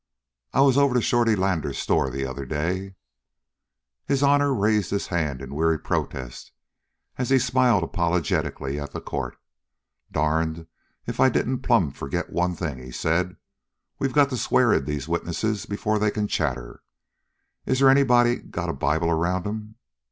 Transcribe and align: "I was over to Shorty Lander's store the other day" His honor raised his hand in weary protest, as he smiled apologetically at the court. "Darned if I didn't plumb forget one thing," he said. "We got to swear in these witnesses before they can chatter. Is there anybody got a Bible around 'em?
"I 0.51 0.61
was 0.61 0.79
over 0.79 0.95
to 0.95 1.01
Shorty 1.03 1.35
Lander's 1.35 1.77
store 1.77 2.09
the 2.09 2.25
other 2.25 2.43
day" 2.43 2.95
His 4.07 4.23
honor 4.23 4.51
raised 4.51 4.89
his 4.89 5.05
hand 5.05 5.43
in 5.43 5.53
weary 5.53 5.77
protest, 5.77 6.51
as 7.19 7.29
he 7.29 7.37
smiled 7.37 7.83
apologetically 7.83 8.79
at 8.79 8.93
the 8.93 8.99
court. 8.99 9.37
"Darned 10.11 10.65
if 11.05 11.19
I 11.19 11.29
didn't 11.29 11.59
plumb 11.59 11.91
forget 11.91 12.31
one 12.31 12.55
thing," 12.55 12.79
he 12.79 12.89
said. 12.89 13.35
"We 13.99 14.07
got 14.09 14.31
to 14.31 14.37
swear 14.37 14.73
in 14.73 14.85
these 14.85 15.07
witnesses 15.07 15.67
before 15.67 15.99
they 15.99 16.09
can 16.09 16.27
chatter. 16.27 16.81
Is 17.67 17.77
there 17.77 17.87
anybody 17.89 18.37
got 18.37 18.69
a 18.69 18.73
Bible 18.73 19.11
around 19.11 19.45
'em? 19.45 19.75